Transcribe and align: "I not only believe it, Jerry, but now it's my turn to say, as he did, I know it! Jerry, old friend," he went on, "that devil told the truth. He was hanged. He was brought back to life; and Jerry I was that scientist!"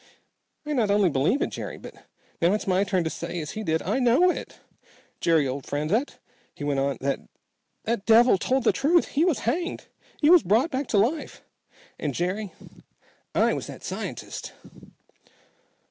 "I 0.65 0.73
not 0.73 0.89
only 0.89 1.11
believe 1.11 1.43
it, 1.43 1.51
Jerry, 1.51 1.77
but 1.77 1.93
now 2.41 2.53
it's 2.53 2.65
my 2.65 2.83
turn 2.83 3.03
to 3.03 3.09
say, 3.11 3.39
as 3.39 3.51
he 3.51 3.61
did, 3.61 3.83
I 3.83 3.99
know 3.99 4.31
it! 4.31 4.57
Jerry, 5.19 5.47
old 5.47 5.67
friend," 5.67 6.07
he 6.55 6.63
went 6.63 6.79
on, 6.79 6.97
"that 7.85 8.05
devil 8.07 8.39
told 8.39 8.63
the 8.63 8.71
truth. 8.73 9.09
He 9.09 9.23
was 9.23 9.41
hanged. 9.41 9.85
He 10.19 10.31
was 10.31 10.41
brought 10.41 10.71
back 10.71 10.87
to 10.87 10.97
life; 10.97 11.43
and 11.99 12.15
Jerry 12.15 12.51
I 13.35 13.53
was 13.53 13.67
that 13.67 13.83
scientist!" 13.83 14.53